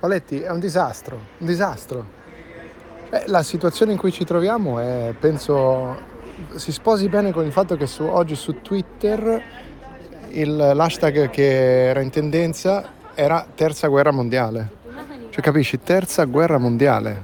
[0.00, 2.06] Paletti, è un disastro, un disastro.
[3.10, 5.94] Eh, la situazione in cui ci troviamo è, penso,
[6.54, 9.42] si sposi bene con il fatto che su, oggi su Twitter
[10.28, 14.78] il, l'hashtag che era in tendenza era terza guerra mondiale.
[15.28, 17.22] Cioè capisci, terza guerra mondiale,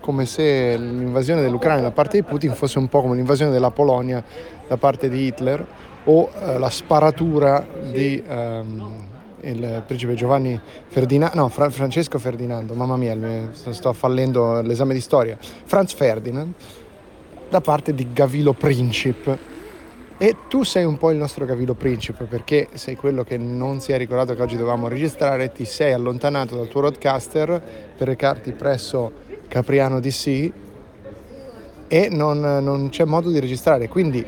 [0.00, 4.24] come se l'invasione dell'Ucraina da parte di Putin fosse un po' come l'invasione della Polonia
[4.66, 5.62] da parte di Hitler
[6.04, 9.12] o eh, la sparatura di ehm,
[9.50, 10.58] il principe Giovanni
[10.88, 13.16] Ferdinando, no, Fra- Francesco Ferdinando, mamma mia,
[13.52, 16.52] sto fallendo l'esame di storia, Franz Ferdinand,
[17.48, 19.38] da parte di Gavilo Princip.
[20.16, 23.92] E tu sei un po' il nostro Gavilo Princip perché sei quello che non si
[23.92, 27.62] è ricordato che oggi dovevamo registrare, ti sei allontanato dal tuo roadcaster
[27.96, 29.12] per recarti presso
[29.48, 30.52] Capriano DC
[31.88, 33.88] e non, non c'è modo di registrare.
[33.88, 34.24] Quindi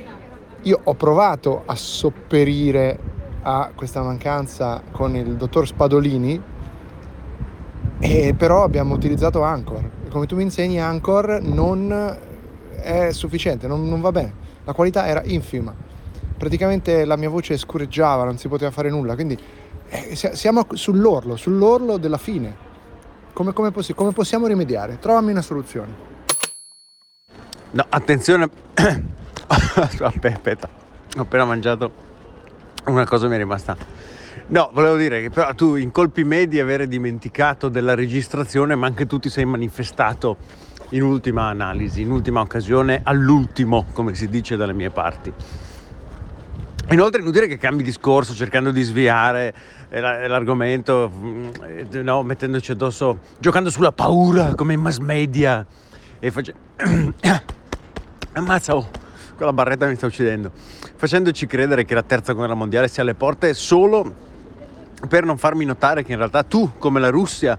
[0.62, 2.98] io ho provato a sopperire
[3.48, 6.42] a questa mancanza con il dottor Spadolini,
[8.00, 9.88] e però abbiamo utilizzato Anchor.
[10.10, 12.18] Come tu mi insegni, Anchor non
[12.74, 14.44] è sufficiente, non, non va bene.
[14.64, 15.72] La qualità era infima.
[16.36, 19.38] Praticamente la mia voce scureggiava, non si poteva fare nulla, quindi
[19.90, 22.64] eh, siamo sull'orlo, sull'orlo della fine.
[23.32, 24.98] Come, come, possi- come possiamo rimediare?
[24.98, 25.94] Trovami una soluzione.
[27.70, 28.50] No, attenzione.
[29.46, 30.68] Aspetta,
[31.16, 32.05] ho appena mangiato
[32.86, 33.76] una cosa mi è rimasta.
[34.48, 39.06] No, volevo dire che però tu incolpi me di avere dimenticato della registrazione, ma anche
[39.06, 40.36] tu ti sei manifestato
[40.90, 45.32] in ultima analisi, in ultima occasione, all'ultimo, come si dice dalle mie parti.
[46.90, 49.52] Inoltre è inutile che cambi discorso cercando di sviare
[49.88, 51.48] l'argomento, mm,
[52.02, 55.66] no, mettendoci addosso, giocando sulla paura come in mass media
[56.20, 56.60] e facendo...
[58.34, 58.88] Ammazza, oh,
[59.36, 60.50] quella barretta mi sta uccidendo
[60.96, 64.24] facendoci credere che la terza guerra mondiale sia alle porte solo
[65.08, 67.58] per non farmi notare che in realtà tu, come la Russia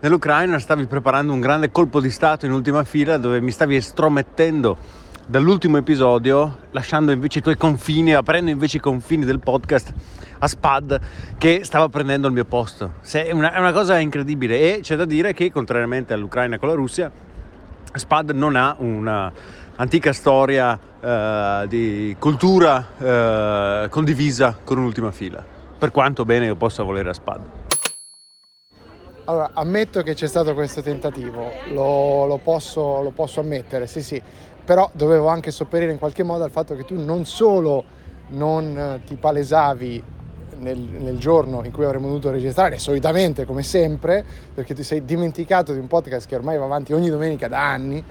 [0.00, 4.76] nell'Ucraina, stavi preparando un grande colpo di Stato in ultima fila dove mi stavi estromettendo
[5.26, 9.92] dall'ultimo episodio, lasciando invece i tuoi confini, aprendo invece i confini del podcast
[10.38, 11.00] a Spad
[11.36, 12.94] che stava prendendo il mio posto.
[13.10, 16.74] È una, è una cosa incredibile e c'è da dire che contrariamente all'Ucraina con la
[16.74, 17.10] Russia,
[17.94, 19.32] Spad non ha una
[19.76, 25.44] antica storia eh, di cultura eh, condivisa con un'ultima fila,
[25.78, 27.66] per quanto bene io possa volere a spada.
[29.24, 34.20] Allora, ammetto che c'è stato questo tentativo, lo, lo, posso, lo posso ammettere, sì sì,
[34.64, 37.84] però dovevo anche sopperire in qualche modo al fatto che tu non solo
[38.28, 40.02] non ti palesavi
[40.58, 44.24] nel, nel, giorno in cui avremmo dovuto registrare, solitamente come sempre,
[44.54, 48.02] perché ti sei dimenticato di un podcast che ormai va avanti ogni domenica da anni,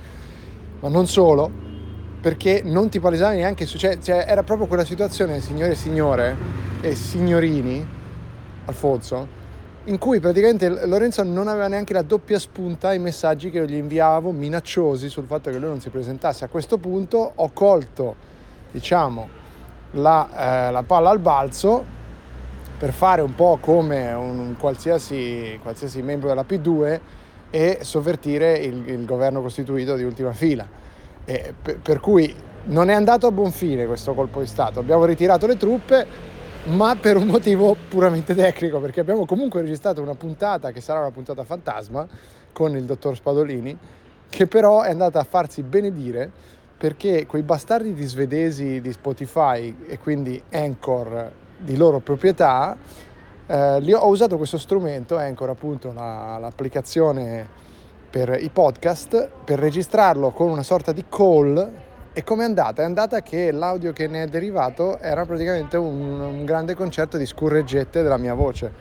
[0.80, 1.50] ma non solo,
[2.20, 6.36] perché non ti palesavi neanche su, cioè, cioè, era proprio quella situazione, signore e signore
[6.82, 7.88] e signorini,
[8.66, 9.36] Alfonso,
[9.86, 14.32] in cui praticamente Lorenzo non aveva neanche la doppia spunta ai messaggi che gli inviavo
[14.32, 16.44] minacciosi sul fatto che lui non si presentasse.
[16.44, 18.16] A questo punto ho colto,
[18.72, 19.30] diciamo,
[19.92, 21.96] la, eh, la palla al balzo
[22.78, 27.00] per fare un po' come un qualsiasi, qualsiasi membro della P2
[27.50, 30.86] e sovvertire il, il governo costituito di ultima fila
[31.62, 32.34] per, per cui
[32.66, 34.80] non è andato a buon fine questo colpo di Stato.
[34.80, 36.06] Abbiamo ritirato le truppe,
[36.66, 41.12] ma per un motivo puramente tecnico, perché abbiamo comunque registrato una puntata che sarà una
[41.12, 42.08] puntata fantasma
[42.52, 43.78] con il dottor Spadolini,
[44.30, 46.30] che però è andata a farsi benedire
[46.78, 52.78] perché quei bastardi di svedesi di Spotify e quindi Anchor di loro proprietà,
[53.46, 57.48] eh, ho usato questo strumento, Anchor appunto la, l'applicazione
[58.10, 61.86] per i podcast per registrarlo con una sorta di call
[62.18, 62.82] e come è andata?
[62.82, 67.28] È andata che l'audio che ne è derivato era praticamente un, un grande concerto di
[67.28, 68.72] scurreggette della mia voce.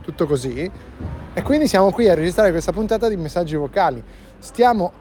[0.00, 0.70] Tutto così.
[1.34, 4.02] E quindi siamo qui a registrare questa puntata di messaggi vocali.
[4.38, 4.92] Stiamo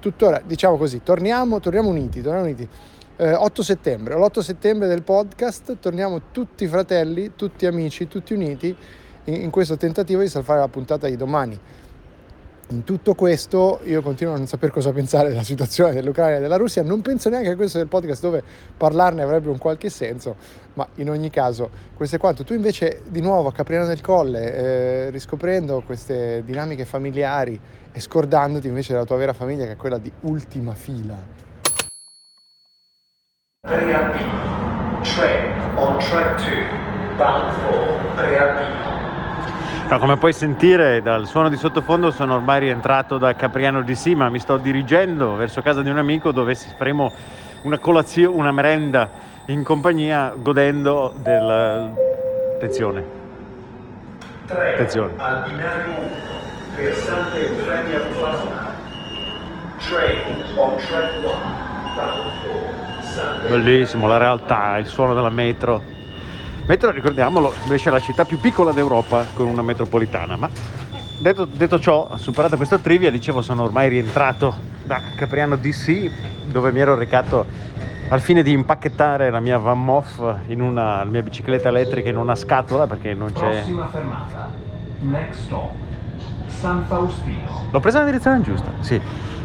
[0.00, 2.66] tuttora, diciamo così, torniamo, torniamo uniti, torniamo uniti.
[3.22, 8.76] Eh, 8 settembre, l'8 settembre del podcast, torniamo tutti fratelli, tutti amici, tutti uniti
[9.26, 11.56] in, questo tentativo di salvare la puntata di domani.
[12.70, 16.56] In tutto questo io continuo a non sapere cosa pensare della situazione dell'Ucraina e della
[16.56, 18.42] Russia, non penso neanche a questo del podcast dove
[18.76, 20.34] parlarne avrebbe un qualche senso,
[20.74, 22.42] ma in ogni caso questo è quanto.
[22.42, 27.60] Tu invece di nuovo a Capriano del Colle, eh, riscoprendo queste dinamiche familiari
[27.92, 31.51] e scordandoti invece della tua vera famiglia che è quella di ultima fila.
[33.64, 39.88] Train on track 2, bound for Preapino.
[39.88, 44.28] No, come puoi sentire dal suono di sottofondo sono ormai rientrato da Capriano DC, ma
[44.30, 47.12] mi sto dirigendo verso casa di un amico dove faremo
[47.62, 49.08] una colazione, una merenda
[49.46, 51.94] in compagnia godendo del...
[52.56, 53.04] attenzione.
[54.48, 55.12] Attenzione.
[55.18, 55.94] Al binario
[56.74, 58.74] versante Eufemia Plaza.
[59.78, 61.62] Train on track 1.
[63.48, 65.82] Bellissimo, la realtà, il suono della metro.
[66.66, 70.48] Metro, ricordiamolo, invece è la città più piccola d'Europa con una metropolitana, ma
[71.18, 74.54] detto, detto ciò, superata questa trivia, dicevo, sono ormai rientrato
[74.84, 76.10] da Capriano DC,
[76.46, 77.46] dove mi ero recato
[78.08, 82.16] al fine di impacchettare la mia Van Moff in una la mia bicicletta elettrica in
[82.16, 83.50] una scatola perché non c'è.
[83.50, 84.50] Prossima fermata.
[85.00, 85.70] Next stop.
[86.46, 87.66] San Faustino.
[87.70, 89.00] L'ho presa nella direzione giusta, sì.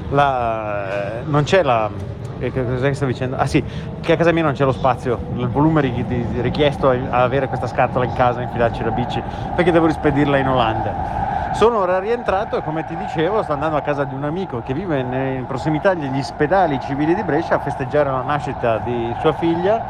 [0.10, 1.90] La- non c'è la.
[2.38, 3.36] Che che stavo dicendo?
[3.38, 3.64] Ah sì,
[4.02, 8.06] che a casa mia non c'è lo spazio, il volume richiesto a avere questa scatola
[8.06, 9.22] in casa, infilarci la bici,
[9.56, 11.26] perché devo rispedirla in Olanda.
[11.52, 14.74] Sono ora rientrato e come ti dicevo sto andando a casa di un amico che
[14.74, 19.82] vive in, prossimità degli ospedali civili di Brescia a festeggiare la nascita di sua figlia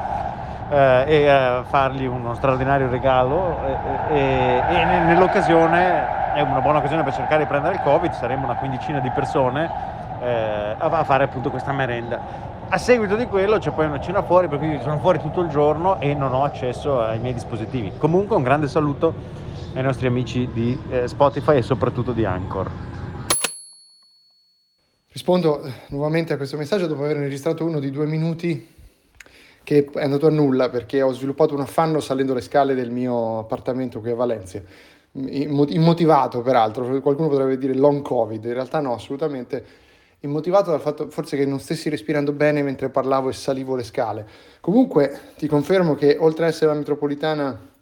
[0.69, 3.57] eh, e a fargli uno straordinario regalo
[4.09, 8.11] e, e- e ne- nell'occasione è una buona occasione per cercare di prendere il covid,
[8.11, 9.69] saremo una quindicina di persone
[10.21, 12.55] eh, a fare appunto questa merenda.
[12.69, 15.47] A seguito di quello c'è poi una cena fuori, per cui sono fuori tutto il
[15.47, 17.93] giorno e non ho accesso ai miei dispositivi.
[17.97, 19.13] Comunque un grande saluto
[19.73, 22.69] ai nostri amici di eh, Spotify e soprattutto di Anchor.
[25.11, 28.75] Rispondo eh, nuovamente a questo messaggio dopo aver registrato uno di due minuti
[29.63, 33.39] che è andato a nulla perché ho sviluppato un affanno salendo le scale del mio
[33.39, 34.61] appartamento qui a Valencia.
[35.11, 39.65] Immo- Immotivato peraltro, qualcuno potrebbe dire long covid, in realtà no, assolutamente
[40.21, 44.27] immotivato dal fatto forse che non stessi respirando bene mentre parlavo e salivo le scale.
[44.61, 47.75] Comunque ti confermo che oltre ad essere la metropolitana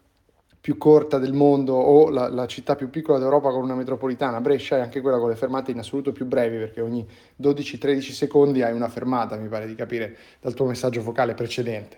[0.60, 4.78] più corta del mondo o la, la città più piccola d'Europa con una metropolitana, Brescia
[4.78, 7.08] è anche quella con le fermate in assoluto più brevi perché ogni
[7.40, 11.98] 12-13 secondi hai una fermata, mi pare di capire dal tuo messaggio vocale precedente.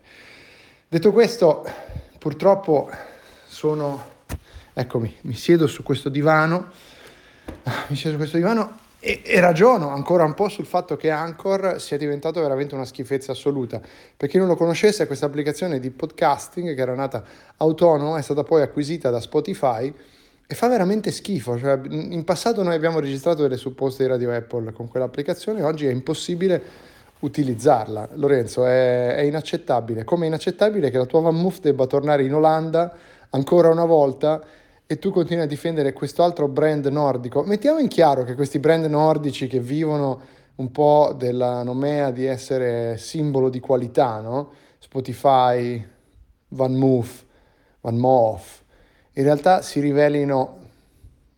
[0.89, 1.65] Detto questo,
[2.19, 2.89] purtroppo
[3.45, 4.03] sono,
[4.73, 6.71] eccomi, mi siedo su questo divano,
[7.87, 11.79] mi siedo su questo divano e, e ragiono ancora un po' sul fatto che Anchor
[11.79, 13.79] sia diventato veramente una schifezza assoluta.
[14.15, 17.23] Per chi non lo conoscesse, questa applicazione di podcasting che era nata
[17.57, 19.93] autonoma è stata poi acquisita da Spotify
[20.47, 21.57] e fa veramente schifo.
[21.59, 25.91] Cioè, in passato noi abbiamo registrato delle supposte di Radio Apple con quell'applicazione, oggi è
[25.91, 26.85] impossibile
[27.19, 28.09] utilizzarla.
[28.13, 30.03] Lorenzo, è, è inaccettabile.
[30.03, 32.95] Come è inaccettabile che la tua Van Moof debba tornare in Olanda
[33.29, 34.41] ancora una volta
[34.87, 37.43] e tu continui a difendere questo altro brand nordico.
[37.43, 40.21] Mettiamo in chiaro che questi brand nordici che vivono
[40.55, 44.51] un po' della nomea di essere simbolo di qualità, no?
[44.79, 45.85] Spotify,
[46.49, 47.25] Van Moof,
[47.81, 48.63] Van Moof,
[49.13, 50.59] in realtà si rivelino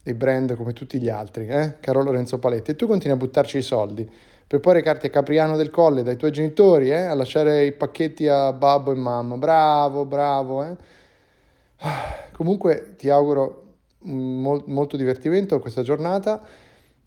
[0.03, 1.79] dei brand come tutti gli altri, eh?
[1.79, 4.09] caro Lorenzo Paletti, e tu continui a buttarci i soldi
[4.49, 7.03] per poi recarti a Capriano del Colle dai tuoi genitori, eh?
[7.03, 9.37] a lasciare i pacchetti a babbo e mamma.
[9.37, 10.63] Bravo, bravo.
[10.63, 12.27] Eh?
[12.39, 16.41] Comunque ti auguro mol- molto divertimento questa giornata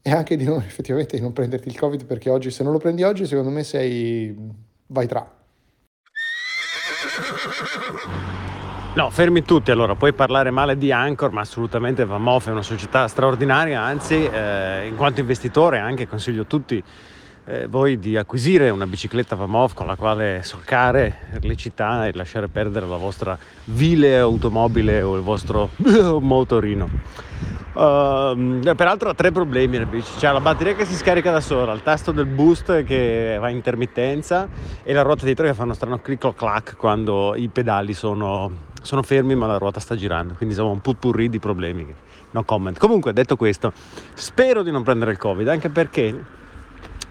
[0.03, 2.79] e anche di non, effettivamente di non prenderti il Covid perché oggi se non lo
[2.79, 4.37] prendi oggi secondo me sei
[4.89, 5.27] vai tra.
[8.95, 13.09] No, fermi tutti allora, puoi parlare male di Anchor, ma assolutamente Vamof è una società
[13.09, 16.85] straordinaria, anzi eh, in quanto investitore anche consiglio a tutti
[17.45, 22.49] eh, voi di acquisire una bicicletta Vamof con la quale solcare le città e lasciare
[22.49, 25.71] perdere la vostra vile automobile o il vostro
[26.21, 26.89] motorino.
[27.73, 31.73] Uh, peraltro ha tre problemi la bici, c'è la batteria che si scarica da sola,
[31.73, 34.47] il tasto del boost che va a intermittenza
[34.83, 38.51] e la ruota dietro che fa uno strano click clack quando i pedali sono,
[38.83, 41.95] sono fermi ma la ruota sta girando, quindi insomma un putpurri di problemi.
[42.33, 42.79] No comment.
[42.79, 43.73] Comunque detto questo,
[44.13, 46.41] spero di non prendere il covid anche perché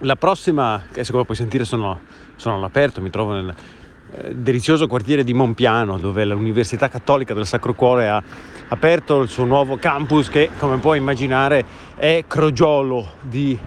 [0.02, 2.02] la prossima, che come puoi sentire sono,
[2.36, 3.54] sono all'aperto, mi trovo nel
[4.14, 8.22] eh, delizioso quartiere di Monpiano dove l'Università Cattolica del Sacro Cuore ha
[8.68, 11.64] aperto il suo nuovo campus che come puoi immaginare
[11.96, 13.58] è crogiolo di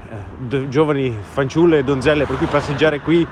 [0.48, 3.26] eh, giovani fanciulle e donzelle per cui passeggiare qui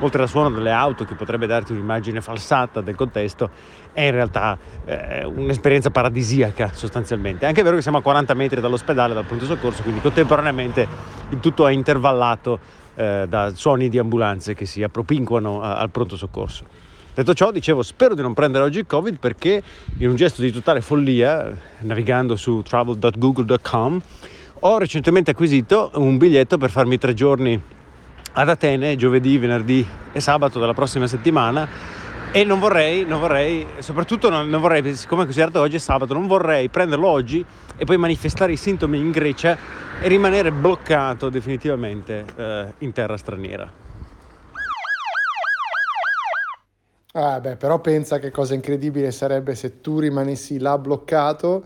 [0.00, 3.50] oltre al suono delle auto che potrebbe darti un'immagine falsata del contesto
[3.92, 7.44] è in realtà eh, un'esperienza paradisiaca sostanzialmente.
[7.44, 10.86] È anche vero che siamo a 40 metri dall'ospedale dal pronto soccorso quindi contemporaneamente
[11.30, 12.58] il tutto è intervallato
[12.94, 16.64] eh, da suoni di ambulanze che si appropinquano al pronto soccorso.
[17.14, 19.62] Detto ciò, dicevo, spero di non prendere oggi il Covid perché
[19.98, 24.02] in un gesto di totale follia, navigando su travel.google.com,
[24.60, 27.58] ho recentemente acquisito un biglietto per farmi tre giorni
[28.38, 31.66] ad Atene, giovedì, venerdì e sabato della prossima settimana
[32.30, 36.12] e non vorrei, non vorrei, soprattutto non, non vorrei, siccome è considerato oggi è sabato,
[36.12, 37.42] non vorrei prenderlo oggi
[37.78, 39.56] e poi manifestare i sintomi in Grecia
[40.02, 43.72] e rimanere bloccato definitivamente eh, in terra straniera.
[47.12, 51.64] Ah, beh, però pensa che cosa incredibile sarebbe se tu rimanessi là bloccato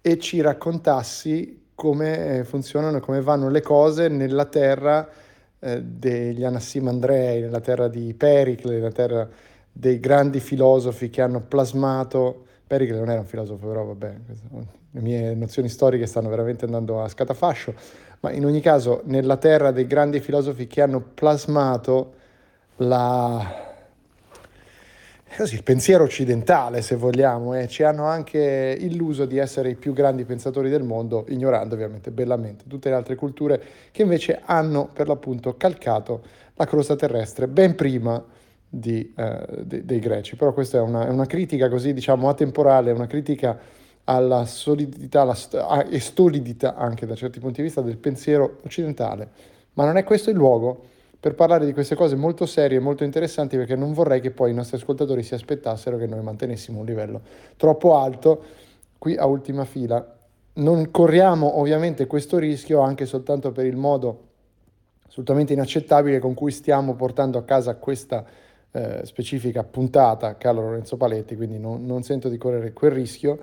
[0.00, 5.26] e ci raccontassi come eh, funzionano, come vanno le cose nella terra
[5.60, 9.28] eh, degli Anassimandrei, nella terra di Pericle, nella terra
[9.70, 14.14] dei grandi filosofi che hanno plasmato, Pericle non era un filosofo, però vabbè,
[14.90, 17.74] le mie nozioni storiche stanno veramente andando a scatafascio,
[18.20, 22.14] ma in ogni caso nella terra dei grandi filosofi che hanno plasmato
[22.76, 23.67] la,
[25.52, 30.24] il pensiero occidentale, se vogliamo, e ci hanno anche illuso di essere i più grandi
[30.24, 35.56] pensatori del mondo, ignorando ovviamente bellamente tutte le altre culture che invece hanno per l'appunto
[35.56, 36.22] calcato
[36.54, 38.22] la crosta terrestre ben prima
[38.68, 40.36] di, eh, de- dei greci.
[40.36, 43.58] Però questa è una, è una, critica così, diciamo, atemporale, una critica
[44.04, 49.28] alla solidità alla st- e stolidità anche da certi punti di vista del pensiero occidentale.
[49.74, 53.02] Ma non è questo il luogo per parlare di queste cose molto serie e molto
[53.02, 56.84] interessanti perché non vorrei che poi i nostri ascoltatori si aspettassero che noi mantenessimo un
[56.84, 57.20] livello
[57.56, 58.42] troppo alto
[58.98, 60.16] qui a ultima fila.
[60.54, 64.26] Non corriamo ovviamente questo rischio anche soltanto per il modo
[65.08, 68.24] assolutamente inaccettabile con cui stiamo portando a casa questa
[68.70, 73.38] eh, specifica puntata, Carlo Lorenzo Paletti, quindi non, non sento di correre quel rischio,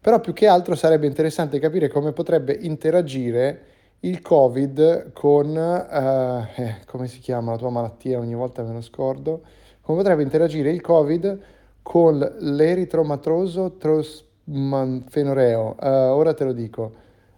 [0.00, 3.66] però più che altro sarebbe interessante capire come potrebbe interagire
[4.04, 8.80] il Covid con, eh, eh, come si chiama la tua malattia, ogni volta me lo
[8.80, 9.42] scordo,
[9.80, 11.40] come potrebbe interagire il Covid
[11.82, 15.76] con l'eritromatroso trosmanfenoreo.
[15.80, 16.92] Uh, ora te lo dico,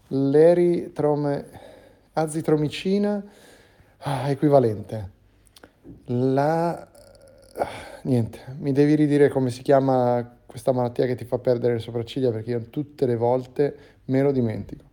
[0.08, 1.44] l'eritrome,
[2.14, 3.24] azitromicina
[3.98, 5.10] ah, equivalente.
[6.06, 6.88] La...
[8.02, 12.30] Niente, mi devi ridire come si chiama questa malattia che ti fa perdere le sopracciglia
[12.30, 14.92] perché io tutte le volte me lo dimentico.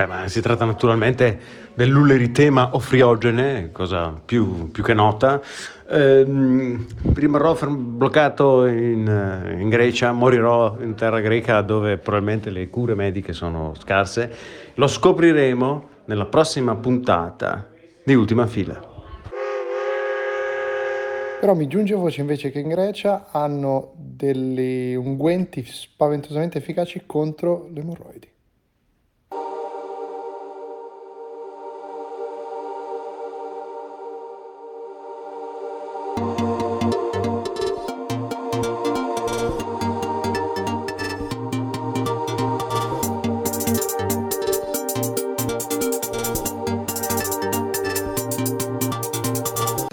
[0.00, 1.38] Beh, ma si tratta naturalmente
[1.74, 5.42] dell'uleritema ofriogene, cosa più, più che nota.
[5.90, 13.34] Ehm, rimarrò bloccato in, in, Grecia, morirò in terra greca dove probabilmente le cure mediche
[13.34, 14.34] sono scarse.
[14.76, 17.68] Lo scopriremo nella prossima puntata
[18.02, 18.80] di Ultima Fila.
[21.40, 27.80] Però mi giunge voce invece che in Grecia hanno degli unguenti spaventosamente efficaci contro le
[27.80, 28.28] emorroidi.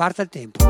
[0.07, 0.63] Parta il tempo.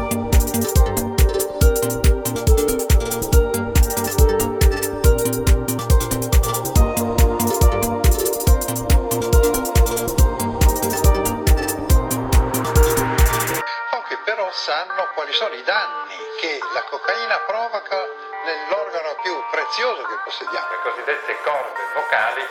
[13.92, 17.96] Pochi però sanno quali sono i danni che la cocaina provoca
[18.44, 22.42] nell'organo più prezioso che possediamo, le cosiddette corde vocali.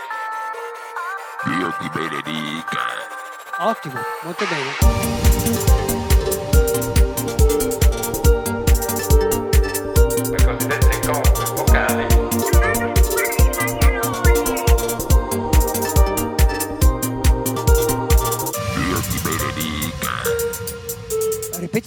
[1.46, 2.84] Dio ti benedica.
[3.58, 6.05] Ottimo, molto bene.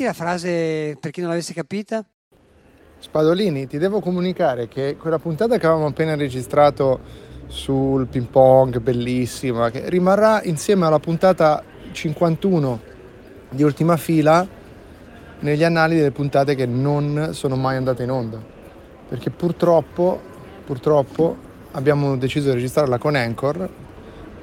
[0.09, 2.03] La frase per chi non l'avesse capita?
[2.97, 9.69] Spadolini, ti devo comunicare che quella puntata che avevamo appena registrato sul ping pong, bellissima,
[9.69, 12.81] che rimarrà insieme alla puntata 51
[13.49, 14.47] di ultima fila
[15.41, 18.41] negli annali delle puntate che non sono mai andate in onda.
[19.07, 20.19] Perché purtroppo,
[20.65, 21.37] purtroppo
[21.71, 23.69] abbiamo deciso di registrarla con Anchor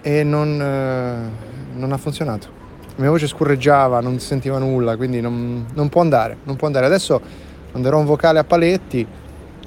[0.00, 2.65] e non, eh, non ha funzionato
[2.96, 6.86] mia voce scurreggiava, non si sentiva nulla, quindi non, non, può andare, non può andare.
[6.86, 7.20] Adesso
[7.72, 9.06] manderò un vocale a Paletti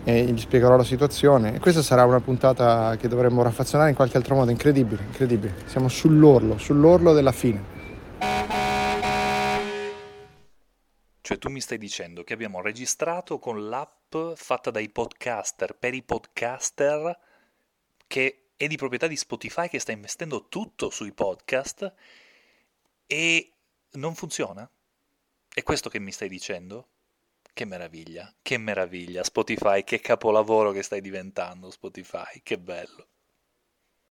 [0.04, 1.56] e gli spiegherò la situazione.
[1.56, 5.54] E questa sarà una puntata che dovremmo raffazzonare in qualche altro modo, incredibile, incredibile.
[5.66, 7.78] Siamo sull'orlo, sull'orlo della fine.
[11.22, 16.02] Cioè tu mi stai dicendo che abbiamo registrato con l'app fatta dai podcaster per i
[16.02, 17.16] podcaster
[18.08, 21.94] che è di proprietà di Spotify che sta investendo tutto sui podcast
[23.12, 23.56] e
[23.94, 24.70] non funziona?
[25.52, 26.90] È questo che mi stai dicendo?
[27.52, 33.08] Che meraviglia, che meraviglia, Spotify, che capolavoro che stai diventando Spotify, che bello.